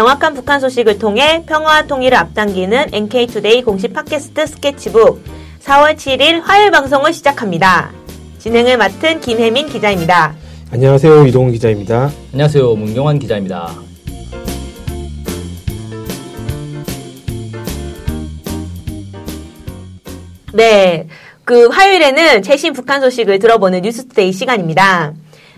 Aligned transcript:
정확한 0.00 0.32
북한 0.32 0.60
소식을 0.60 0.98
통해 0.98 1.44
평화와 1.44 1.82
통일을 1.82 2.16
앞당기는 2.16 2.86
NK투데이 2.90 3.60
공식 3.60 3.92
팟캐스트 3.92 4.46
스케치북 4.46 5.22
4월 5.60 5.94
7일 5.94 6.40
화요일 6.40 6.70
방송을 6.70 7.12
시작합니다. 7.12 7.92
진행을 8.38 8.78
맡은 8.78 9.20
김혜민 9.20 9.66
기자입니다. 9.66 10.34
안녕하세요. 10.72 11.26
이동훈 11.26 11.52
기자입니다. 11.52 12.10
안녕하세요. 12.32 12.76
문경환 12.76 13.18
기자입니다. 13.18 13.74
네. 20.54 21.08
그 21.44 21.66
화요일에는 21.66 22.40
최신 22.42 22.72
북한 22.72 23.02
소식을 23.02 23.38
들어보는 23.38 23.82
뉴스데이 23.82 24.32
시간입니다. 24.32 25.12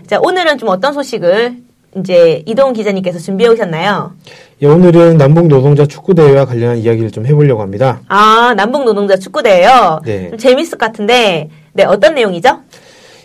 자, 0.05 0.19
오늘은 0.21 0.57
좀 0.57 0.67
어떤 0.67 0.91
소식을 0.91 1.62
이제 1.97 2.43
이동훈 2.45 2.73
기자님께서 2.73 3.19
준비해 3.19 3.49
오셨나요? 3.49 4.13
예, 4.61 4.67
오늘은 4.67 5.17
남북 5.17 5.47
노동자 5.47 5.85
축구 5.85 6.13
대회와 6.13 6.45
관련한 6.45 6.77
이야기를 6.77 7.11
좀 7.11 7.25
해보려고 7.25 7.61
합니다. 7.61 8.01
아, 8.07 8.53
남북 8.55 8.83
노동자 8.83 9.15
축구 9.17 9.43
대회요. 9.43 10.01
네. 10.05 10.29
좀 10.29 10.37
재밌을 10.37 10.77
것 10.77 10.87
같은데, 10.87 11.49
네 11.73 11.83
어떤 11.83 12.15
내용이죠? 12.15 12.59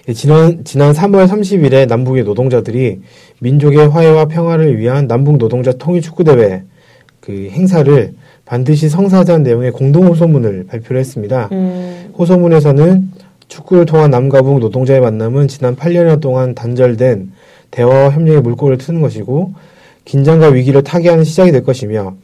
예, 0.09 0.13
지난 0.13 0.65
지난 0.65 0.93
3월 0.93 1.29
30일에 1.29 1.87
남북의 1.87 2.25
노동자들이 2.25 3.01
민족의 3.41 3.89
화해와 3.89 4.27
평화를 4.27 4.79
위한 4.79 5.07
남북 5.07 5.39
노동자 5.39 5.73
통일 5.73 6.03
축구 6.03 6.25
대회 6.25 6.63
그 7.21 7.49
행사를 7.51 8.13
반드시 8.45 8.89
성사하자는 8.89 9.43
내용의 9.43 9.73
공동 9.73 10.07
호소문을 10.07 10.67
발표를 10.69 10.99
했습니다. 11.01 11.51
음, 11.53 12.13
호소문에서는 12.19 13.11
축구를 13.49 13.85
통한 13.85 14.11
남과 14.11 14.43
북 14.43 14.59
노동자의 14.59 15.01
만남은 15.01 15.49
지난 15.49 15.77
8년여 15.77 16.21
동안 16.21 16.55
단절된 16.55 17.33
대화와 17.71 18.11
협력의 18.11 18.41
물꼬를 18.43 18.79
트는 18.79 19.01
것이고 19.01 19.55
긴장과 20.05 20.49
위기를 20.49 20.83
타개하는 20.83 21.25
시작이 21.25 21.53
될 21.53 21.63
것이며 21.63 22.15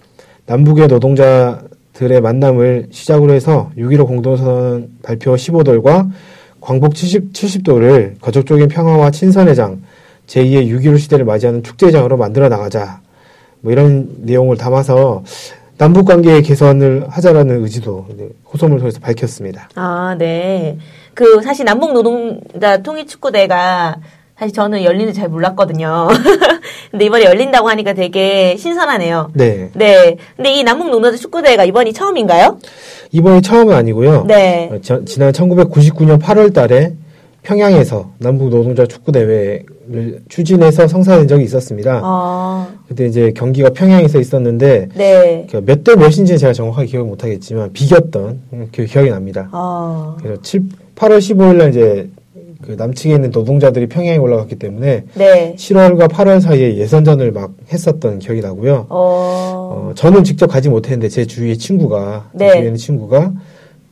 남북의 0.46 0.88
노동자들의 0.88 2.20
만남을 2.20 2.88
시작으로 2.90 3.32
해서 3.32 3.70
6.15 3.76 4.06
공동선언 4.06 4.90
발표 5.02 5.34
15돌과 5.34 6.10
광복 6.60 6.94
70, 6.94 7.32
70도를 7.32 8.20
거적적인 8.20 8.68
평화와 8.68 9.10
친선의 9.10 9.54
장, 9.54 9.82
제2의 10.26 10.68
6.15 10.68 10.98
시대를 10.98 11.26
맞이하는 11.26 11.62
축제장으로 11.62 12.16
만들어 12.16 12.48
나가자. 12.48 13.02
뭐 13.60 13.72
이런 13.72 14.08
내용을 14.20 14.56
담아서 14.56 15.22
남북 15.76 16.06
관계의 16.06 16.42
개선을 16.42 17.06
하자라는 17.08 17.62
의지도 17.62 18.06
호소문을 18.52 18.78
통해서 18.78 19.00
밝혔습니다. 19.00 19.68
아, 19.74 20.14
네. 20.18 20.78
그 21.12 21.42
사실 21.42 21.64
남북 21.64 21.92
노동자 21.92 22.78
통일 22.78 23.06
축구 23.06 23.30
대회가 23.30 23.96
사실 24.38 24.52
저는 24.52 24.82
열리는지 24.82 25.18
잘 25.20 25.28
몰랐거든요. 25.28 26.08
근데 26.90 27.04
이번에 27.04 27.24
열린다고 27.24 27.68
하니까 27.68 27.92
되게 27.94 28.56
신선하네요. 28.56 29.30
네. 29.34 29.70
네. 29.74 30.16
근데 30.36 30.52
이 30.54 30.62
남북 30.64 30.90
노동자 30.90 31.16
축구 31.16 31.40
대회가 31.42 31.64
이번이 31.64 31.92
처음인가요? 31.92 32.58
이번이 33.12 33.42
처음은 33.42 33.74
아니고요. 33.74 34.24
네. 34.26 34.70
어, 34.72 34.78
저- 34.82 35.04
지난 35.04 35.32
1999년 35.32 36.20
8월 36.20 36.52
달에 36.52 36.94
평양에서 37.42 38.10
남북 38.18 38.48
노동자 38.48 38.86
축구 38.86 39.12
대회를 39.12 40.20
추진해서 40.28 40.88
성사된 40.88 41.28
적이 41.28 41.44
있었습니다. 41.44 42.00
아, 42.02 42.68
그때 42.88 43.06
이제 43.06 43.32
경기가 43.36 43.68
평양에서 43.70 44.18
있었는데 44.18 44.88
네. 44.94 45.46
몇대 45.64 45.94
몇인지 45.94 46.38
제가 46.38 46.52
정확하게 46.54 46.86
기억 46.88 47.06
못 47.06 47.22
하겠지만 47.22 47.72
비겼던 47.72 48.40
음, 48.52 48.68
그 48.74 48.84
기억이 48.86 49.10
납니다. 49.10 49.48
아, 49.52 50.16
그래서 50.22 50.40
7, 50.42 50.62
8월 50.96 51.18
15일 51.18 51.54
날 51.56 51.68
이제 51.70 52.08
그 52.64 52.72
남측에 52.72 53.14
있는 53.14 53.30
노동자들이 53.30 53.88
평양에 53.88 54.16
올라갔기 54.16 54.56
때문에 54.56 55.04
네. 55.14 55.54
7월과 55.56 56.08
8월 56.08 56.40
사이에 56.40 56.76
예선전을 56.78 57.30
막 57.32 57.52
했었던 57.70 58.18
기억이 58.18 58.40
나고요. 58.40 58.86
어, 58.88 59.90
어, 59.90 59.92
저는 59.94 60.24
직접 60.24 60.46
가지 60.46 60.70
못했는데 60.70 61.08
제 61.10 61.26
주위에 61.26 61.56
친구가 61.56 62.30
네. 62.32 62.46
제 62.46 62.52
주위에 62.54 62.62
있는 62.66 62.76
친구가 62.76 63.32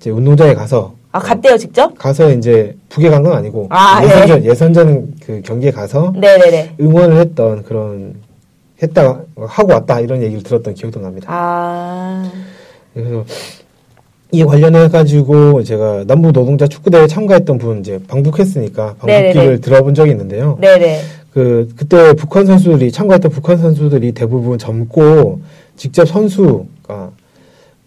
이제 0.01 0.11
운동장에 0.11 0.55
가서 0.55 0.95
아, 1.13 1.19
갔대요, 1.19 1.59
직접? 1.59 1.95
가서 1.99 2.33
이제 2.33 2.75
북에 2.89 3.11
간 3.11 3.23
건 3.23 3.35
아니고 3.35 3.67
아, 3.69 4.03
예선전 4.03 4.45
예선전 4.47 5.15
그 5.23 5.43
경기에 5.45 5.71
가서 5.71 6.15
네네네. 6.17 6.77
응원을 6.81 7.19
했던 7.19 7.63
그런 7.65 8.15
했다 8.83 9.21
하고 9.37 9.73
왔다 9.73 10.01
이런 10.01 10.23
얘기를 10.23 10.43
들었던 10.43 10.73
기억도 10.73 11.01
납니다. 11.01 11.27
아, 11.31 12.33
그래서 12.95 13.25
이 14.35 14.45
관련해 14.45 14.89
가지고 14.89 15.63
제가 15.63 16.05
남북 16.07 16.33
노동자 16.33 16.67
축구 16.67 16.89
대회 16.89 17.07
참가했던 17.07 17.59
분 17.59 17.81
이제 17.81 18.01
방북했으니까 18.09 18.95
방북기를. 18.99 19.61
들어본 19.61 19.95
적이 19.95 20.13
있는데요. 20.13 20.57
네네. 20.59 21.01
그 21.35 21.69
그때 21.77 22.15
북한 22.15 22.47
선수들이 22.47 22.93
참가했던 22.93 23.31
북한 23.31 23.59
선수들이 23.59 24.13
대부분 24.13 24.57
젊고 24.57 25.41
직접 25.77 26.07
선수가 26.07 27.11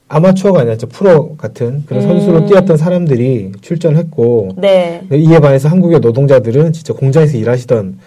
아마추어가 0.07 0.61
아니라 0.61 0.77
저 0.77 0.85
프로 0.85 1.35
같은 1.35 1.83
그런 1.87 2.03
음. 2.03 2.07
선수로 2.09 2.45
뛰었던 2.45 2.77
사람들이 2.77 3.53
출전했고 3.61 4.49
네. 4.57 5.01
이에 5.11 5.39
반해서 5.39 5.67
한국의 5.67 5.99
노동자들은 5.99 6.73
진짜 6.73 6.93
공장에서 6.93 7.37
일하시던 7.37 7.97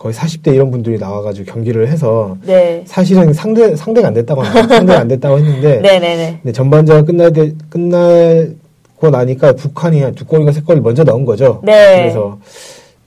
거의 0.00 0.14
40대 0.14 0.54
이런 0.54 0.70
분들이 0.70 0.98
나와가지고 0.98 1.52
경기를 1.52 1.86
해서 1.88 2.34
네. 2.46 2.82
사실은 2.86 3.34
상대 3.34 3.76
상대가 3.76 4.08
안 4.08 4.14
됐다고. 4.14 4.42
상대가 4.44 4.98
안 5.00 5.08
됐다고 5.08 5.36
했는데 5.38 5.76
네네 5.84 6.38
네. 6.42 6.52
전반전 6.52 7.04
끝날 7.04 7.30
때 7.34 7.52
끝나고 7.68 9.10
나니까 9.12 9.52
북한이 9.52 10.00
한 10.00 10.14
두 10.14 10.24
골인가 10.24 10.52
세 10.52 10.62
골을 10.62 10.80
먼저 10.80 11.04
넣은 11.04 11.26
거죠. 11.26 11.60
네. 11.64 11.98
그래서 12.00 12.38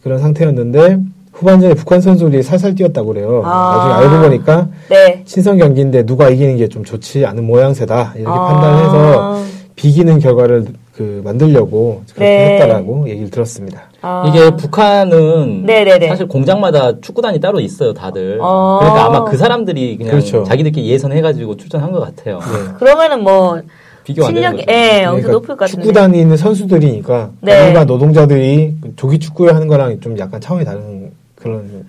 그런 0.04 0.20
상태였는데 0.20 1.00
후반전에 1.31 1.74
북한 1.74 2.00
선수들이 2.00 2.44
살살 2.44 2.76
뛰었다고 2.76 3.08
그래요. 3.08 3.42
아. 3.44 3.75
나중에 3.90 3.94
알고 4.16 4.28
보니까 4.30 4.70
네. 4.88 5.24
친선 5.25 5.58
경기인데 5.58 6.06
누가 6.06 6.30
이기는 6.30 6.58
게 6.58 6.68
좀 6.68 6.84
좋지 6.84 7.25
않은 7.25 7.44
모양새다 7.44 8.14
이렇게 8.18 8.30
아. 8.30 8.48
판단해서 8.50 9.44
비기는 9.75 10.20
결과를 10.20 10.66
그 10.96 11.22
만들려고 11.24 12.04
그렇게 12.14 12.24
네. 12.24 12.54
했다라고 12.54 13.09
얘기를 13.09 13.30
들었습니다. 13.31 13.90
아. 14.02 14.26
이게 14.28 14.56
북한은 14.56 15.64
네네네. 15.66 16.08
사실 16.08 16.28
공장마다 16.28 17.00
축구단이 17.02 17.40
따로 17.40 17.59
있어요, 17.59 17.94
다들. 17.94 18.38
어. 18.40 18.78
그러니까 18.80 19.06
아마 19.06 19.24
그 19.24 19.36
사람들이 19.36 19.98
그냥 19.98 20.12
그렇죠. 20.12 20.44
자기들끼리 20.44 20.88
예선해가지고 20.90 21.58
출전한 21.58 21.92
것 21.92 22.00
같아요. 22.00 22.40
네. 22.40 22.74
그러면은 22.78 23.24
뭐, 23.24 23.59
비교 24.04 24.22
거죠. 24.22 24.40
예, 24.70 25.06
엄청 25.06 25.31
높을 25.31 25.48
것 25.56 25.59
같은데. 25.59 25.81
축구단이 25.81 26.20
있는 26.20 26.38
선수들이니까 26.38 27.31
네. 27.42 27.70
일반 27.70 27.88
노동자들이 27.88 28.75
조기 28.96 29.18
축구를 29.18 29.56
하는 29.56 29.68
거랑 29.68 30.00
좀 30.02 30.20
약간 30.20 30.42
차원이 30.42 30.66
다른 30.66 31.12
그런 31.36 31.86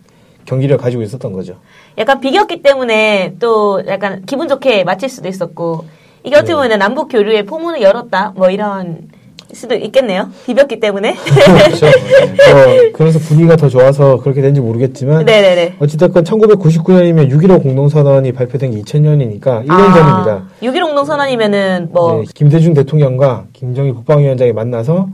경기를 0.47 0.77
가지고 0.79 1.03
있었던 1.03 1.33
거죠. 1.33 1.57
약간 1.99 2.21
비겼기 2.21 2.63
때문에 2.63 3.35
또 3.39 3.83
약간 3.87 4.23
기분 4.25 4.49
좋게 4.49 4.85
마칠 4.85 5.09
수도 5.09 5.29
있었고 5.29 5.85
이게 6.25 6.37
어떻게 6.37 6.53
네. 6.53 6.57
보면 6.57 6.79
남북 6.79 7.09
교류의 7.09 7.45
포문을 7.45 7.83
열었다 7.83 8.33
뭐 8.35 8.51
이런 8.51 9.09
수도 9.53 9.75
있겠네요. 9.77 10.31
비볐기 10.47 10.81
때문에. 10.81 11.15
그렇죠. 11.15 11.87
네. 11.87 12.89
어, 12.89 12.93
그래서 12.93 13.19
분위기가 13.21 13.55
더 13.57 13.69
좋아서 13.69 14.17
그렇게 14.19 14.41
된지 14.41 14.61
모르겠지만 14.61 15.25
네네네. 15.27 15.77
어찌됐건 15.79 16.25
1999년이면 16.25 17.31
6.15 17.31 17.63
공동선언이 17.63 18.33
발표된 18.33 18.73
게 18.73 18.81
2000년이니까 18.81 19.67
1년 19.67 19.95
전입니다. 19.95 20.45
6.1 20.63 20.83
공동선언이면은 20.83 21.91
뭐 21.93 22.23
네, 22.23 22.25
김대중 22.35 22.75
대통령과 22.75 23.45
김정일 23.53 23.95
국방위원장이 23.95 24.53
만나서 24.53 25.09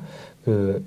그, 0.44 0.82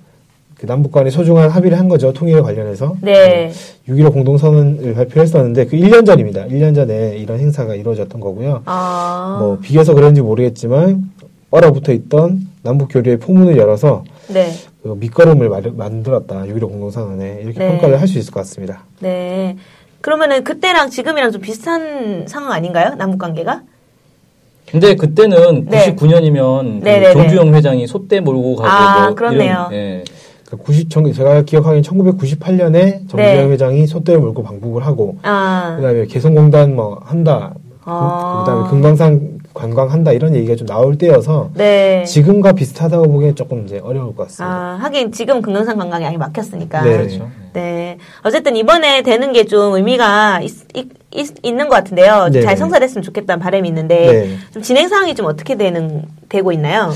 그 0.64 0.68
남북 0.68 0.94
간의 0.94 1.12
소중한 1.12 1.50
합의를 1.50 1.78
한 1.78 1.90
거죠. 1.90 2.14
통일에 2.14 2.40
관련해서. 2.40 2.96
네. 3.02 3.52
6.15 3.90 4.14
공동선언을 4.14 4.94
발표했었는데 4.94 5.66
그 5.66 5.76
1년 5.76 6.06
전입니다. 6.06 6.46
1년 6.46 6.74
전에 6.74 7.18
이런 7.18 7.38
행사가 7.38 7.76
이루어졌던 7.76 8.22
거고요. 8.22 8.62
아. 8.64 9.40
뭐 9.42 9.58
비겨서 9.62 9.94
그런지 9.94 10.22
모르겠지만 10.22 11.12
얼어붙어 11.52 11.92
있던 11.92 12.48
남북 12.62 12.88
교류의 12.94 13.18
포문을 13.20 13.58
열어서 13.58 14.06
네. 14.30 14.54
그 14.82 14.96
밑거름을 14.98 15.50
마- 15.50 15.60
만들었다. 15.76 16.44
6.15 16.46 16.62
공동선언에 16.70 17.40
이렇게 17.44 17.60
네. 17.60 17.68
평가를 17.72 18.00
할 18.00 18.08
수 18.08 18.18
있을 18.18 18.32
것 18.32 18.40
같습니다. 18.40 18.86
네. 19.02 19.58
그러면은 20.00 20.46
그때랑 20.46 20.90
지금이랑 20.90 21.32
좀 21.34 21.42
비슷한 21.42 22.26
상황 22.26 22.54
아닌가요? 22.54 22.96
남북 22.96 23.18
관계가? 23.18 23.64
근데 24.72 24.96
그때는 24.96 25.66
네. 25.66 25.94
99년이면 25.94 26.80
그 26.80 26.86
네네네. 26.86 27.12
조주영 27.14 27.54
회장이 27.54 27.86
소떼 27.86 28.22
몰고 28.22 28.56
가고 28.56 28.68
아, 28.70 29.06
뭐 29.08 29.14
그렇네요. 29.16 29.68
이런, 29.70 29.74
예. 29.74 30.04
그 30.54 30.58
90, 30.58 30.90
정- 30.90 31.12
제가 31.12 31.42
기억하기엔 31.42 31.82
1998년에 31.84 33.10
정주영 33.10 33.18
네. 33.48 33.48
회장이 33.50 33.88
소떼를 33.88 34.20
몰고 34.22 34.44
방북을 34.44 34.86
하고 34.86 35.18
아. 35.24 35.74
그 35.78 35.82
다음에 35.84 36.06
개성공단 36.06 36.76
뭐 36.76 37.00
한다. 37.04 37.54
아. 37.86 38.44
그, 38.46 38.52
다음에 38.52 38.70
금강산 38.70 39.40
관광한다 39.54 40.12
이런 40.14 40.36
얘기가 40.36 40.56
좀 40.56 40.68
나올 40.68 40.98
때여서 40.98 41.50
네. 41.56 42.04
지금과 42.06 42.54
비슷하다고 42.54 43.10
보기엔 43.12 43.36
조금 43.36 43.66
이제 43.66 43.80
어려울 43.84 44.16
것 44.16 44.28
같습니다. 44.28 44.56
아, 44.56 44.78
하긴 44.82 45.12
지금 45.12 45.42
금강산 45.42 45.78
관광이 45.78 46.06
양이 46.06 46.18
막혔으니까. 46.18 46.82
네. 46.84 46.98
그렇죠. 46.98 47.30
네. 47.54 47.98
어쨌든 48.24 48.56
이번에 48.56 49.02
되는 49.02 49.34
게 49.34 49.44
좀 49.46 49.74
의미가 49.76 50.42
있, 50.42 50.54
는것 51.44 51.70
같은데요. 51.70 52.30
네. 52.32 52.42
잘 52.42 52.56
성사됐으면 52.58 53.04
좋겠다는 53.04 53.42
바람이 53.42 53.68
있는데 53.68 54.06
네. 54.12 54.36
좀 54.52 54.62
진행 54.64 54.88
상황이 54.88 55.14
좀 55.14 55.26
어떻게 55.26 55.56
되는 55.58 56.04
되고 56.30 56.52
있나요? 56.52 56.92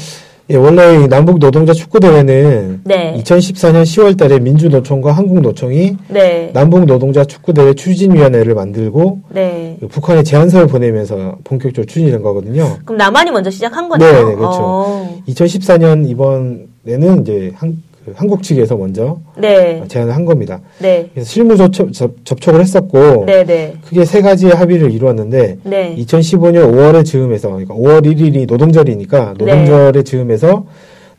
예, 0.50 0.56
원래 0.56 1.04
이 1.04 1.08
남북 1.10 1.40
노동자 1.40 1.74
축구 1.74 2.00
대회는 2.00 2.82
네. 2.86 3.22
2014년 3.22 3.84
10월 3.84 4.18
달에 4.18 4.40
민주노총과 4.40 5.12
한국노총이 5.12 5.98
네. 6.08 6.52
남북 6.54 6.86
노동자 6.86 7.26
축구 7.26 7.54
대회 7.54 7.74
추진 7.74 8.14
위원회를 8.14 8.56
만들고 8.56 9.20
네. 9.30 9.76
그 9.82 9.88
북한에 9.88 10.24
제안서를 10.24 10.68
보내면서 10.68 11.38
본격적으로 11.44 11.86
추진된 11.86 12.22
거거든요. 12.22 12.78
그럼 12.86 12.98
남한이 12.98 13.32
먼저 13.32 13.50
시작한 13.50 13.90
거네요. 13.90 14.10
네, 14.10 14.24
네, 14.24 14.36
그렇죠. 14.36 14.60
어. 14.62 15.18
2014년 15.28 16.10
이번에는 16.10 17.22
이제 17.22 17.52
한, 17.56 17.84
그 17.87 17.87
한국 18.16 18.44
측에서 18.44 18.78
먼저 18.78 19.20
네. 19.38 19.84
제안을 19.88 20.16
한 20.16 20.26
겁니다. 20.26 20.62
네. 20.80 21.10
그래서 21.14 21.30
실무 21.30 21.58
접촉, 21.58 21.94
접, 21.94 22.12
접촉을 22.24 22.62
했었고 22.62 23.26
네, 23.26 23.44
네. 23.46 23.74
크게 23.86 24.06
세 24.06 24.22
가지의 24.22 24.54
합의를 24.54 24.92
이루었는데 24.92 25.58
네. 25.64 25.96
2015년 25.98 26.72
5월에 26.72 27.06
즈음해서 27.06 27.50
그러니까 27.50 27.74
5월 27.74 28.06
1일이 28.06 28.48
노동절이니까 28.48 29.36
네. 29.38 29.46
노동절에 29.46 30.04
즈음해서 30.04 30.66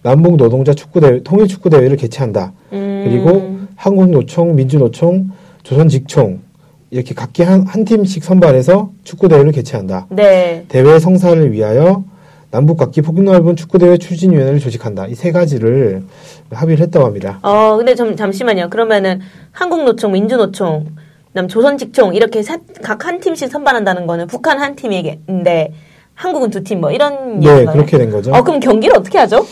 남북 0.02 0.36
노동자 0.36 0.74
축구 0.74 1.00
대회 1.00 1.22
통일 1.22 1.48
축구 1.48 1.70
대회를 1.70 1.96
개최한다. 1.96 2.52
음. 2.72 3.04
그리고 3.04 3.58
한국노총, 3.76 4.54
민주노총, 4.56 5.30
조선직총 5.62 6.40
이렇게 6.90 7.14
각기 7.14 7.42
한, 7.42 7.66
한 7.66 7.84
팀씩 7.84 8.24
선발해서 8.24 8.90
축구 9.04 9.28
대회를 9.28 9.52
개최한다. 9.52 10.06
네. 10.10 10.64
대회 10.68 10.98
성사를 10.98 11.52
위하여 11.52 12.04
남북 12.50 12.78
각기 12.78 13.02
폭넓은 13.02 13.56
축구 13.56 13.78
대회 13.78 13.98
추진위원회를 13.98 14.58
조직한다. 14.58 15.06
이 15.06 15.14
세 15.14 15.32
가지를 15.32 16.02
합의를 16.50 16.82
했다고 16.86 17.04
합니다. 17.04 17.38
어, 17.42 17.76
근데 17.76 17.94
좀 17.94 18.16
잠시만요. 18.16 18.70
그러면은 18.70 19.20
한국노총, 19.52 20.12
민주노총, 20.12 20.86
그다음 21.28 21.46
조선직총 21.48 22.14
이렇게 22.14 22.42
각 22.82 23.04
한 23.06 23.20
팀씩 23.20 23.50
선발한다는 23.50 24.06
거는 24.06 24.26
북한 24.28 24.58
한 24.58 24.74
팀에게인데 24.76 25.72
한국은 26.14 26.50
두 26.50 26.62
팀 26.64 26.80
뭐 26.80 26.90
이런 26.90 27.40
네? 27.40 27.64
그렇게 27.66 27.98
된 27.98 28.10
거죠. 28.10 28.32
어, 28.32 28.42
그럼 28.42 28.60
경기를 28.60 28.96
어떻게 28.96 29.18
하죠? 29.18 29.46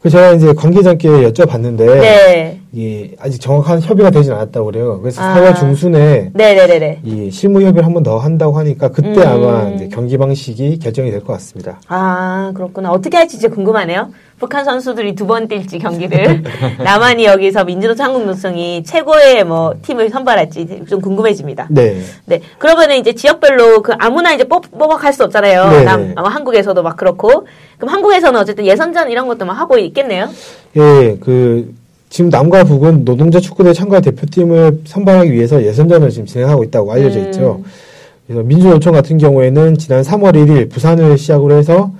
그 0.00 0.08
제가 0.10 0.32
이제 0.32 0.52
관계자께 0.54 1.08
여쭤봤는데 1.08 1.78
네. 2.00 2.60
이게 2.74 3.14
아직 3.20 3.40
정확한 3.40 3.80
협의가 3.80 4.10
되진 4.10 4.32
않았다고 4.32 4.66
그래요. 4.66 5.00
그래서 5.00 5.22
아. 5.22 5.34
4월 5.36 5.56
중순에 5.56 6.30
네, 6.34 6.54
네, 6.54 6.66
네, 6.66 6.78
네. 6.80 7.00
이 7.04 7.30
실무 7.30 7.60
협의를 7.62 7.84
한 7.86 7.94
번 7.94 8.02
더 8.02 8.18
한다고 8.18 8.58
하니까 8.58 8.88
그때 8.88 9.22
음. 9.22 9.28
아마 9.28 9.68
이제 9.70 9.88
경기 9.88 10.18
방식이 10.18 10.80
결정이 10.80 11.10
될 11.12 11.20
것 11.20 11.32
같습니다. 11.34 11.80
아, 11.86 12.50
그렇구나. 12.54 12.90
어떻게 12.90 13.16
할지 13.16 13.38
진짜 13.38 13.54
궁금하네요. 13.54 14.10
북한 14.40 14.64
선수들이 14.64 15.14
두 15.14 15.24
번 15.26 15.46
뛸지 15.46 15.80
경기를. 15.80 16.42
남한이 16.82 17.24
여기서 17.24 17.64
민주노총 17.64 18.04
한국노총이 18.06 18.82
최고의 18.82 19.44
뭐 19.44 19.74
팀을 19.82 20.10
선발할지 20.10 20.84
좀 20.88 21.00
궁금해집니다. 21.00 21.68
네. 21.70 22.00
네. 22.26 22.40
그러면은 22.58 22.96
이제 22.96 23.14
지역별로 23.14 23.80
그 23.82 23.92
아무나 23.98 24.34
이제 24.34 24.42
뽑, 24.44 24.68
뽑아 24.76 24.96
갈 24.96 25.12
수 25.14 25.22
없잖아요. 25.22 25.70
네네. 25.70 25.84
남, 25.84 26.12
아마 26.16 26.28
한국에서도 26.28 26.82
막 26.82 26.96
그렇고. 26.96 27.46
그럼 27.78 27.94
한국에서는 27.94 28.38
어쨌든 28.40 28.66
예선전 28.66 29.08
이런 29.10 29.28
것도 29.28 29.44
막 29.44 29.52
하고 29.54 29.78
있겠네요. 29.78 30.28
예, 30.76 31.16
그 31.20 31.72
지금 32.14 32.30
남과 32.30 32.62
북은 32.62 33.04
노동자 33.04 33.40
축구대회 33.40 33.72
참가 33.72 33.98
대표팀을 33.98 34.82
선발하기 34.84 35.32
위해서 35.32 35.60
예선전을 35.60 36.10
지금 36.10 36.26
진행하고 36.26 36.62
있다고 36.62 36.92
알려져 36.92 37.18
음. 37.18 37.24
있죠. 37.24 37.60
그래서 38.24 38.44
민주노총 38.44 38.92
같은 38.92 39.18
경우에는 39.18 39.76
지난 39.78 40.02
3월 40.02 40.36
1일 40.36 40.70
부산을 40.70 41.18
시작으로 41.18 41.56
해서 41.56 41.90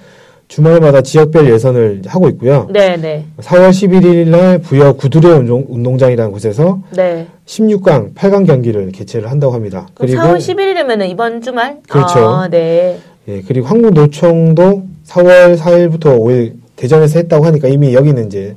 주말마다 0.46 1.02
지역별 1.02 1.50
예선을 1.50 2.02
하고 2.06 2.28
있고요. 2.28 2.68
네 2.70 2.96
네. 2.96 3.24
4월 3.40 3.70
11일 3.70 4.28
날 4.28 4.58
부여 4.58 4.92
구두레 4.92 5.30
운동, 5.30 5.66
운동 5.68 5.98
장이라는 5.98 6.30
곳에서 6.30 6.80
네. 6.94 7.26
16강, 7.46 8.14
8강 8.14 8.46
경기를 8.46 8.92
개최를 8.92 9.28
한다고 9.28 9.52
합니다. 9.52 9.88
그럼 9.94 10.14
4월 10.14 10.36
11일이면은 10.36 11.10
이번 11.10 11.42
주말? 11.42 11.78
그렇죠. 11.88 12.20
아, 12.20 12.48
네. 12.48 13.00
예, 13.26 13.42
그리고 13.48 13.66
한국노총도 13.66 14.84
4월 15.08 15.58
4일부터 15.58 16.16
5일 16.20 16.52
대전에서 16.76 17.18
했다고 17.18 17.44
하니까 17.46 17.66
이미 17.66 17.94
여기는 17.94 18.28
이제 18.28 18.54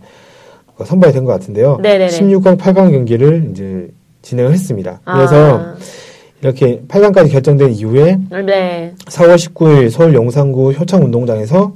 선발이 0.86 1.14
된 1.14 1.26
것 1.26 1.32
같은데요. 1.34 1.78
네네네. 1.82 2.08
16강, 2.08 2.58
8강 2.58 2.92
경기를 2.92 3.50
이제 3.52 3.88
진행을 4.22 4.52
했습니다. 4.54 5.00
그래서 5.06 5.58
아, 5.60 5.76
이렇게 6.42 6.82
8강까지 6.88 7.32
결정된 7.32 7.74
이후에 7.74 8.20
네. 8.46 8.94
4월 9.06 9.36
19일 9.36 9.90
서울 9.90 10.14
용산구 10.14 10.72
효창운동장에서 10.74 11.74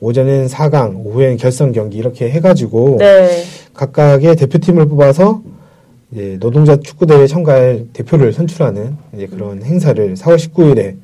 오전엔 0.00 0.46
4강, 0.46 1.04
오후엔 1.04 1.36
결선 1.38 1.72
경기 1.72 1.98
이렇게 1.98 2.30
해가지고 2.30 2.96
네. 2.98 3.42
각각의 3.72 4.36
대표팀을 4.36 4.86
뽑아서 4.88 5.42
이제 6.12 6.36
노동자 6.38 6.76
축구대회에 6.76 7.26
참가할 7.26 7.86
대표를 7.92 8.32
선출하는 8.32 8.96
이제 9.16 9.26
그런 9.26 9.62
행사를 9.62 10.14
4월 10.14 10.36
19일에 10.36 10.96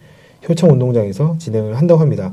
효창 0.49 0.71
운동장에서 0.71 1.37
진행을 1.39 1.77
한다고 1.79 2.01
합니다. 2.01 2.33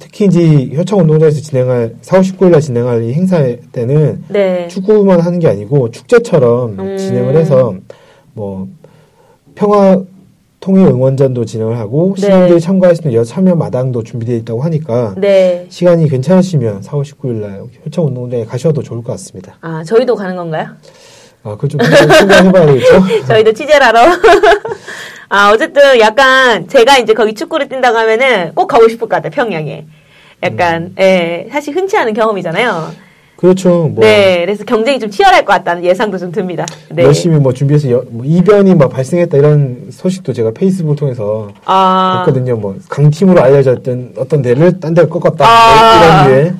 특히 0.00 0.24
이제 0.24 0.70
효창 0.74 0.98
운동장에서 0.98 1.40
진행할 1.40 1.94
4월 2.02 2.22
19일날 2.22 2.60
진행할 2.60 3.04
이 3.04 3.12
행사 3.12 3.38
때는 3.70 4.24
네. 4.28 4.66
축구만 4.66 5.20
하는 5.20 5.38
게 5.38 5.46
아니고 5.46 5.90
축제처럼 5.90 6.80
음. 6.80 6.96
진행을 6.96 7.36
해서 7.36 7.74
뭐 8.32 8.66
평화 9.54 10.02
통일 10.58 10.86
응원전도 10.88 11.44
진행을 11.44 11.78
하고 11.78 12.14
네. 12.16 12.22
시민들이 12.22 12.60
참가할 12.60 12.96
수 12.96 13.02
있는 13.02 13.14
여 13.14 13.24
참여 13.24 13.54
마당도 13.54 14.02
준비되어 14.02 14.36
있다고 14.36 14.62
하니까 14.62 15.14
네. 15.18 15.66
시간이 15.68 16.08
괜찮으시면 16.08 16.80
4월 16.80 17.02
19일 17.02 17.32
날 17.34 17.62
효창 17.84 18.06
운동장에 18.06 18.44
가셔도 18.44 18.82
좋을 18.82 19.02
것 19.02 19.12
같습니다. 19.12 19.56
아, 19.60 19.84
저희도 19.84 20.16
가는 20.16 20.34
건가요? 20.34 20.66
아, 21.42 21.56
그걸 21.56 21.70
좀 21.70 21.80
생각해봐야 21.82 22.66
되겠죠? 22.66 23.04
저희도 23.26 23.52
취재를 23.54 23.86
하러. 23.86 24.00
아, 25.30 25.50
어쨌든 25.52 25.98
약간 26.00 26.68
제가 26.68 26.98
이제 26.98 27.14
거기 27.14 27.34
축구를 27.34 27.68
뛴다고 27.68 27.96
하면은 27.98 28.52
꼭 28.54 28.66
가고 28.66 28.88
싶을 28.88 29.08
것 29.08 29.16
같아요, 29.16 29.30
평양에. 29.30 29.86
약간, 30.42 30.92
예, 30.98 31.48
사실 31.52 31.74
흔치 31.74 31.96
않은 31.96 32.14
경험이잖아요. 32.14 33.10
그렇죠. 33.36 33.88
뭐 33.88 34.04
네, 34.04 34.40
그래서 34.44 34.64
경쟁이 34.64 34.98
좀 35.00 35.08
치열할 35.10 35.46
것 35.46 35.52
같다는 35.54 35.82
예상도 35.82 36.18
좀 36.18 36.30
듭니다. 36.30 36.66
네. 36.90 37.04
열심히 37.04 37.38
뭐 37.38 37.54
준비해서 37.54 37.90
여- 37.90 38.04
뭐 38.10 38.26
이변이 38.26 38.74
막 38.74 38.90
발생했다 38.90 39.34
이런 39.38 39.86
소식도 39.90 40.34
제가 40.34 40.50
페이스북을 40.52 40.96
통해서 40.96 41.48
아, 41.64 42.16
봤거든요. 42.26 42.56
뭐 42.56 42.76
강팀으로 42.90 43.40
알려졌던 43.40 44.12
어떤 44.18 44.42
데를 44.42 44.78
딴 44.78 44.92
데를 44.92 45.08
꺾었다 45.08 45.46
아. 45.46 46.24
뭐 46.24 46.32
이런 46.34 46.58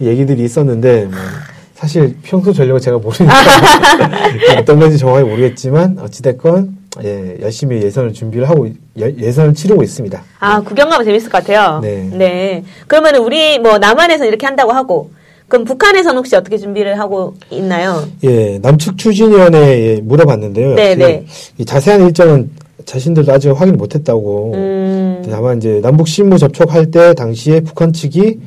류의 0.00 0.12
얘기들이 0.12 0.44
있었는데 0.44 1.06
뭐 1.06 1.18
사실 1.82 2.14
평소 2.22 2.52
전력을 2.52 2.80
제가 2.80 2.96
모르니까 2.98 3.34
어떤 4.56 4.78
건지 4.78 4.96
정확히 4.96 5.28
모르겠지만 5.28 5.98
어찌됐건 6.00 6.76
예, 7.02 7.38
열심히 7.42 7.82
예선을 7.82 8.12
준비를 8.12 8.48
하고 8.48 8.68
예- 9.00 9.14
예선을 9.18 9.54
치르고 9.54 9.82
있습니다. 9.82 10.22
아, 10.38 10.60
구경 10.60 10.90
가면 10.90 11.04
재밌을 11.04 11.28
것 11.28 11.38
같아요. 11.44 11.80
네. 11.80 12.62
그러면 12.86 13.16
우리 13.16 13.58
뭐 13.58 13.78
남한에서는 13.78 14.28
이렇게 14.28 14.46
한다고 14.46 14.70
하고, 14.70 15.10
그럼 15.48 15.64
북한에서는 15.64 16.16
혹시 16.18 16.36
어떻게 16.36 16.56
준비를 16.56 17.00
하고 17.00 17.34
있나요? 17.50 18.04
예, 18.22 18.60
남측 18.62 18.96
추진위원회에 18.96 20.02
물어봤는데요. 20.02 20.74
네, 20.76 20.94
네. 20.94 21.26
이 21.58 21.64
자세한 21.64 22.02
일정은 22.02 22.50
자신들도 22.84 23.32
아직 23.32 23.48
확인 23.50 23.76
못했다고. 23.76 24.52
음, 24.54 25.22
다만 25.28 25.56
이제 25.58 25.80
남북 25.82 26.06
실무 26.06 26.38
접촉할 26.38 26.92
때 26.92 27.14
당시에 27.14 27.60
북한 27.60 27.92
측이 27.92 28.38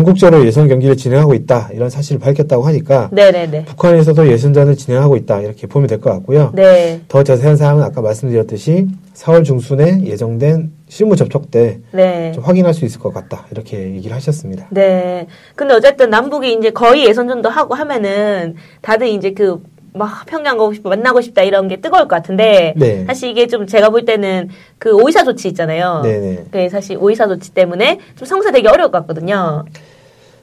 전국적으로 0.00 0.46
예선 0.46 0.68
경기를 0.68 0.96
진행하고 0.96 1.34
있다 1.34 1.68
이런 1.74 1.90
사실을 1.90 2.20
밝혔다고 2.20 2.62
하니까 2.62 3.10
네네네. 3.12 3.64
북한에서도 3.64 4.28
예선전을 4.28 4.76
진행하고 4.76 5.16
있다 5.16 5.40
이렇게 5.40 5.66
보면 5.66 5.88
될 5.88 6.00
것 6.00 6.10
같고요. 6.12 6.52
네. 6.54 7.00
더 7.08 7.22
자세한 7.24 7.56
사항은 7.56 7.82
아까 7.82 8.00
말씀드렸듯이 8.00 8.86
4월 9.14 9.44
중순에 9.44 10.02
예정된 10.04 10.70
실무 10.88 11.16
접촉 11.16 11.50
때좀 11.50 11.82
네. 11.92 12.32
확인할 12.40 12.72
수 12.72 12.84
있을 12.84 13.00
것 13.00 13.12
같다 13.12 13.46
이렇게 13.50 13.78
얘기를 13.96 14.14
하셨습니다. 14.16 14.68
네. 14.70 15.26
근데 15.56 15.74
어쨌든 15.74 16.08
남북이 16.08 16.54
이제 16.54 16.70
거의 16.70 17.04
예선전도 17.06 17.48
하고 17.48 17.74
하면은 17.74 18.54
다들 18.80 19.08
이제 19.08 19.32
그, 19.32 19.60
막 19.92 20.24
평양 20.26 20.56
가고 20.56 20.72
싶어, 20.72 20.88
만나고 20.90 21.20
싶다 21.20 21.42
이런 21.42 21.68
게 21.68 21.80
뜨거울 21.80 22.02
것 22.02 22.08
같은데. 22.08 22.74
네. 22.76 23.04
사실 23.06 23.30
이게 23.30 23.46
좀 23.46 23.66
제가 23.66 23.90
볼 23.90 24.04
때는 24.04 24.48
그 24.78 24.92
오이사 24.94 25.24
조치 25.24 25.48
있잖아요. 25.48 26.00
네네. 26.02 26.44
그 26.50 26.68
사실 26.68 26.96
오이사 26.98 27.28
조치 27.28 27.52
때문에 27.52 27.98
좀 28.16 28.26
성사되기 28.26 28.68
어려울 28.68 28.90
것 28.90 29.00
같거든요. 29.00 29.64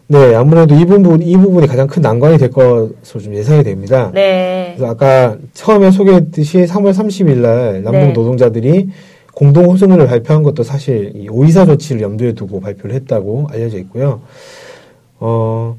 네, 0.10 0.36
아무래도 0.36 0.74
이 0.74 0.86
부분 0.86 1.22
이 1.22 1.36
부분이 1.36 1.68
가장 1.68 1.88
큰 1.88 2.02
난관이 2.02 2.38
될 2.38 2.50
것으로 2.50 3.22
좀 3.22 3.36
예상이 3.36 3.64
됩니다. 3.64 4.10
네. 4.14 4.74
그래서 4.78 4.92
아까 4.92 5.36
처음에 5.54 5.92
소개했듯이 5.92 6.66
3월 6.66 6.94
30일 6.94 7.38
날 7.38 7.84
남북 7.84 7.92
네. 7.92 8.14
노동자들이 8.14 8.90
공동 9.34 9.66
호소문을 9.66 10.08
발표한 10.08 10.44
것도 10.44 10.64
사실 10.64 11.12
이 11.14 11.28
오이사 11.30 11.66
조치를 11.66 12.02
염두에 12.02 12.34
두고 12.34 12.60
발표를 12.62 12.96
했다고 12.96 13.48
알려져 13.52 13.78
있고요. 13.80 14.22
어, 15.20 15.76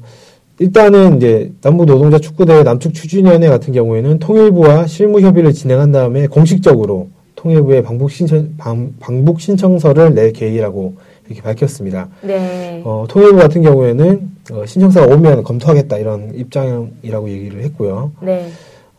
일단은 0.59 1.17
이제 1.17 1.51
남북 1.61 1.85
노동자 1.85 2.19
축구대회 2.19 2.63
남측 2.63 2.93
추진위원회 2.93 3.47
같은 3.47 3.73
경우에는 3.73 4.19
통일부와 4.19 4.87
실무 4.87 5.21
협의를 5.21 5.53
진행한 5.53 5.91
다음에 5.91 6.27
공식적으로 6.27 7.09
통일부에 7.35 7.81
방북 7.81 8.11
신청 8.11 8.53
방, 8.57 8.93
방북 8.99 9.39
신청서를 9.39 10.13
낼 10.13 10.33
계획이라고 10.33 10.95
이렇게 11.27 11.41
밝혔습니다. 11.41 12.09
네. 12.21 12.81
어, 12.83 13.05
통일부 13.07 13.37
같은 13.37 13.61
경우에는 13.61 14.29
어, 14.51 14.65
신청서가 14.65 15.15
오면 15.15 15.43
검토하겠다 15.43 15.97
이런 15.97 16.33
입장이라고 16.35 17.29
얘기를 17.29 17.63
했고요. 17.63 18.11
네. 18.21 18.49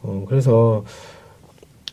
어, 0.02 0.24
그래서 0.26 0.84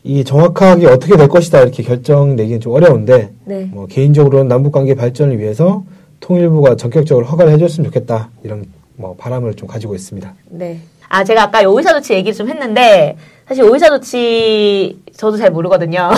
이 0.02 0.24
정확하게 0.24 0.86
어떻게 0.86 1.16
될 1.16 1.28
것이다 1.28 1.60
이렇게 1.60 1.82
결정 1.82 2.36
내기는 2.36 2.60
좀 2.60 2.72
어려운데 2.72 3.30
네. 3.44 3.68
뭐 3.70 3.86
개인적으로는 3.86 4.48
남북 4.48 4.72
관계 4.72 4.94
발전을 4.94 5.38
위해서 5.38 5.84
통일부가 6.20 6.76
전격적으로 6.76 7.26
허가를 7.26 7.52
해줬으면 7.52 7.90
좋겠다 7.90 8.30
이런 8.42 8.64
뭐 8.98 9.14
바람을 9.16 9.54
좀 9.54 9.68
가지고 9.68 9.94
있습니다. 9.94 10.34
네. 10.50 10.80
아, 11.08 11.24
제가 11.24 11.44
아까 11.44 11.60
오이사 11.62 11.94
조치 11.94 12.12
얘기를 12.12 12.36
좀 12.36 12.48
했는데, 12.50 13.16
사실 13.46 13.62
오이사 13.64 13.88
조치 13.88 14.98
저도 15.16 15.38
잘 15.38 15.50
모르거든요. 15.50 16.10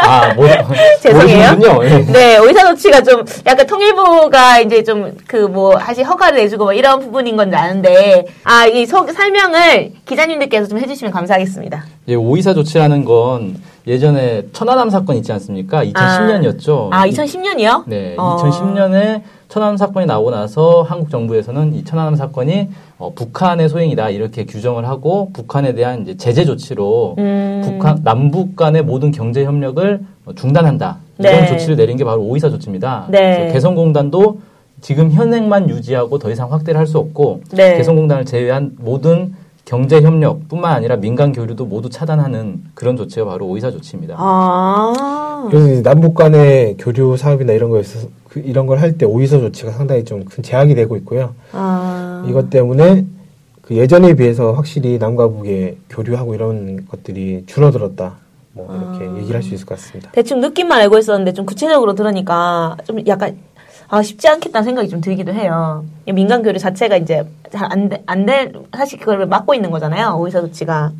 아, 0.00 0.34
뭐, 0.34 0.48
죄송해요. 1.00 1.54
모르시는군요. 1.54 1.84
예. 1.84 2.12
네, 2.12 2.38
오이사 2.38 2.64
조치가 2.70 3.02
좀 3.02 3.24
약간 3.46 3.64
통일부가 3.66 4.58
이제 4.60 4.82
좀 4.82 5.16
그뭐 5.28 5.76
다시 5.76 6.02
허가를 6.02 6.38
내주고 6.38 6.64
뭐 6.64 6.72
이런 6.72 6.98
부분인 6.98 7.36
건 7.36 7.54
아는데, 7.54 8.24
아, 8.42 8.66
이 8.66 8.86
소, 8.86 9.06
설명을 9.06 9.92
기자님들께서 10.06 10.66
좀 10.66 10.78
해주시면 10.78 11.12
감사하겠습니다. 11.12 11.84
예, 12.08 12.14
오이사 12.14 12.54
조치라는 12.54 13.04
건 13.04 13.56
예전에 13.86 14.44
천안함 14.52 14.88
사건 14.90 15.16
있지 15.16 15.30
않습니까? 15.32 15.84
2010년이었죠. 15.84 16.88
아, 16.90 17.06
2010년이요? 17.06 17.84
네, 17.86 18.14
어. 18.16 18.36
2010년에 18.38 19.22
천안함 19.48 19.76
사건이 19.76 20.06
나오고 20.06 20.30
나서 20.30 20.82
한국 20.82 21.10
정부에서는 21.10 21.74
이 21.74 21.84
천안함 21.84 22.16
사건이 22.16 22.68
어, 22.98 23.12
북한의 23.14 23.68
소행이다 23.68 24.08
이렇게 24.10 24.46
규정을 24.46 24.88
하고 24.88 25.30
북한에 25.34 25.74
대한 25.74 26.02
이제 26.02 26.16
제재 26.16 26.44
조치로 26.46 27.16
음. 27.18 27.60
북한 27.64 28.00
남북 28.02 28.56
간의 28.56 28.82
모든 28.82 29.10
경제 29.10 29.44
협력을 29.44 30.00
어, 30.24 30.32
중단한다 30.34 30.98
네. 31.18 31.30
이런 31.34 31.46
조치를 31.46 31.76
내린 31.76 31.96
게 31.98 32.04
바로 32.04 32.22
오이사 32.22 32.48
조치입니다. 32.50 33.06
네. 33.10 33.50
개성공단도 33.52 34.40
지금 34.80 35.10
현행만 35.12 35.68
유지하고 35.68 36.18
더 36.18 36.30
이상 36.30 36.50
확대를 36.52 36.78
할 36.80 36.86
수 36.86 36.98
없고 36.98 37.42
네. 37.52 37.76
개성공단을 37.76 38.24
제외한 38.24 38.72
모든 38.78 39.34
경제 39.64 40.00
협력뿐만 40.02 40.72
아니라 40.72 40.96
민간 40.96 41.32
교류도 41.32 41.64
모두 41.66 41.88
차단하는 41.88 42.62
그런 42.74 42.96
조치가 42.96 43.24
바로 43.24 43.46
오이사 43.46 43.70
조치입니다. 43.70 44.16
아. 44.18 45.48
그래서 45.50 45.82
남북 45.82 46.14
간의 46.14 46.76
교류 46.78 47.16
사업이나 47.16 47.52
이런 47.54 47.70
거에 47.70 47.80
있어서 47.80 48.08
그 48.28 48.40
이런 48.40 48.66
걸 48.66 48.78
할 48.78 48.98
때 48.98 49.06
오이서 49.06 49.40
조치가 49.40 49.70
상당히 49.72 50.04
좀 50.04 50.24
큰 50.24 50.42
제약이 50.42 50.74
되고 50.74 50.96
있고요. 50.98 51.34
아. 51.52 52.24
이것 52.28 52.50
때문에 52.50 53.06
그 53.62 53.74
예전에 53.76 54.14
비해서 54.14 54.52
확실히 54.52 54.98
남과 54.98 55.28
북의 55.28 55.78
교류하고 55.88 56.34
이런 56.34 56.86
것들이 56.86 57.44
줄어들었다. 57.46 58.16
뭐 58.52 58.68
이렇게 58.70 59.06
아. 59.06 59.16
얘기를 59.18 59.36
할 59.36 59.42
수 59.42 59.54
있을 59.54 59.64
것 59.66 59.76
같습니다. 59.76 60.10
대충 60.12 60.40
느낌만 60.40 60.78
알고 60.82 60.98
있었는데 60.98 61.32
좀 61.32 61.46
구체적으로 61.46 61.94
들으니까 61.94 62.76
좀 62.84 63.04
약간 63.06 63.36
아 63.94 64.02
쉽지 64.02 64.26
않겠다는 64.26 64.64
생각이 64.64 64.88
좀 64.88 65.00
들기도 65.00 65.32
해요. 65.32 65.84
이 66.04 66.10
민간 66.10 66.42
교류 66.42 66.58
자체가 66.58 66.96
이제 66.96 67.24
잘안안될 67.52 68.52
사실 68.76 68.98
그걸 68.98 69.24
막고 69.26 69.54
있는 69.54 69.70
거잖아요. 69.70 70.16
오이사 70.18 70.40
조치가. 70.40 70.90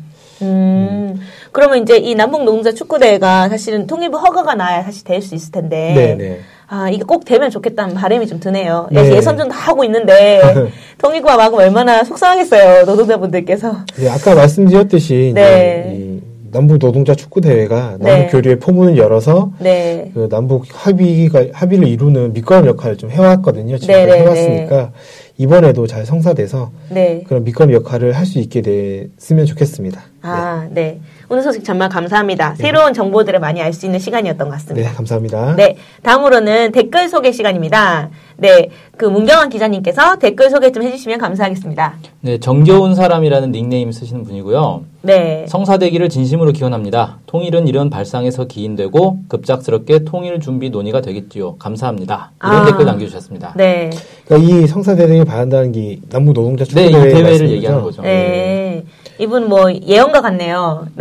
음, 0.41 1.19
그러면 1.51 1.83
이제 1.83 1.97
이 1.97 2.15
남북 2.15 2.45
노동자 2.45 2.71
축구 2.71 2.97
대회가 2.97 3.49
사실은 3.49 3.85
통일부 3.85 4.17
허가가 4.17 4.55
나야 4.55 4.81
사실 4.83 5.03
될 5.03 5.21
수 5.21 5.35
있을 5.35 5.51
텐데. 5.51 5.93
네, 5.93 6.15
네. 6.15 6.39
아, 6.67 6.89
이게 6.89 7.03
꼭 7.03 7.25
되면 7.25 7.51
좋겠다는 7.51 7.95
바람이 7.95 8.27
좀 8.27 8.39
드네요. 8.39 8.87
네. 8.89 9.13
예선 9.13 9.37
좀다 9.37 9.55
하고 9.55 9.83
있는데, 9.83 10.41
통일부가 10.97 11.35
막으면 11.37 11.65
얼마나 11.65 12.03
속상하겠어요, 12.03 12.85
노동자분들께서. 12.85 13.75
이제 13.97 14.09
아까 14.09 14.33
말씀드렸듯이 14.33 15.33
네. 15.35 16.14
남북 16.55 16.79
노동자 16.79 17.13
축구 17.13 17.41
대회가 17.41 17.97
네. 17.99 18.09
남북 18.09 18.31
교류의 18.31 18.59
포문을 18.59 18.97
열어서 18.97 19.51
네. 19.59 20.09
그 20.13 20.29
남북 20.29 20.63
합의가 20.71 21.47
합의를 21.51 21.85
이루는 21.85 22.31
밑거름 22.31 22.65
역할을 22.67 22.95
좀 22.95 23.11
해왔거든요. 23.11 23.77
지금 23.77 23.93
네, 23.93 24.05
네, 24.05 24.19
해왔으니까 24.19 24.93
이번에도 25.37 25.85
잘 25.85 26.05
성사돼서 26.05 26.71
네. 26.89 27.23
그런 27.27 27.43
밑거름 27.43 27.73
역할을 27.73 28.13
할 28.13 28.25
수 28.25 28.39
있게 28.39 28.61
됐으면 28.61 29.45
좋겠습니다. 29.45 30.01
아, 30.23 30.67
네. 30.71 30.99
오늘 31.27 31.41
소식 31.41 31.63
정말 31.63 31.89
감사합니다. 31.89 32.55
새로운 32.55 32.93
정보들을 32.93 33.39
많이 33.39 33.61
알 33.61 33.73
수 33.73 33.85
있는 33.85 33.99
시간이었던 33.99 34.47
것 34.47 34.53
네, 34.53 34.57
같습니다. 34.57 34.89
네, 34.89 34.95
감사합니다. 34.95 35.55
네, 35.55 35.75
다음으로는 36.01 36.71
댓글 36.71 37.09
소개 37.09 37.31
시간입니다. 37.31 38.09
네, 38.37 38.69
그 38.95 39.05
문경환 39.05 39.49
기자님께서 39.49 40.17
댓글 40.17 40.49
소개 40.49 40.71
좀 40.71 40.83
해주시면 40.83 41.17
감사하겠습니다. 41.19 41.93
네, 42.21 42.37
정겨운 42.39 42.95
사람이라는 42.95 43.51
닉네임 43.51 43.91
쓰시는 43.91 44.23
분이고요. 44.23 44.83
네, 45.01 45.45
성사되기를 45.49 46.09
진심으로 46.09 46.51
기원합니다. 46.53 47.17
통일은 47.25 47.67
이런 47.67 47.89
발상에서 47.89 48.45
기인되고 48.45 49.19
급작스럽게 49.27 50.05
통일 50.05 50.39
준비 50.39 50.69
논의가 50.69 51.01
되겠지요. 51.01 51.55
감사합니다. 51.57 52.31
이런 52.43 52.55
아. 52.61 52.65
댓글 52.65 52.85
남겨주셨습니다. 52.85 53.53
네, 53.57 53.89
그러니까 54.25 54.49
이 54.53 54.67
성사대회를 54.67 55.25
바란다는 55.25 55.71
게 55.71 55.99
남북 56.09 56.33
노동자 56.33 56.63
축구 56.63 56.79
네, 56.79 56.91
대회 56.91 57.01
대회를 57.01 57.23
말씀이죠? 57.23 57.53
얘기하는 57.55 57.81
거죠. 57.83 58.01
네. 58.03 58.83
이분 59.17 59.47
뭐 59.47 59.71
예언가 59.71 60.21
같네요. 60.21 60.87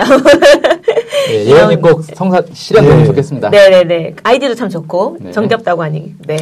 네, 1.29 1.47
예언이 1.47 1.81
꼭 1.81 2.03
성사 2.15 2.43
실현되면 2.53 2.99
네. 2.99 3.05
좋겠습니다. 3.07 3.51
네네네. 3.51 4.15
아이디도 4.23 4.55
참 4.55 4.69
좋고, 4.69 5.19
네. 5.21 5.33
정겹다고 5.33 5.83
하니. 5.83 6.15
네. 6.27 6.37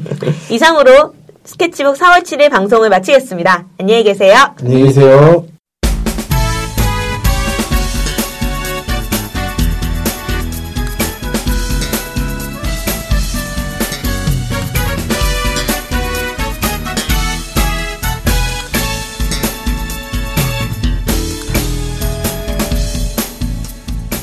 이상으로 0.50 1.14
스케치북 1.44 1.96
4월 1.96 2.22
7일 2.22 2.50
방송을 2.50 2.88
마치겠습니다. 2.88 3.66
안녕히 3.78 4.04
계세요. 4.04 4.34
안녕히 4.60 4.84
계세요. 4.84 5.44